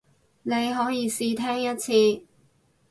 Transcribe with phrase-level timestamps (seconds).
[0.41, 2.25] 你可以試聽一次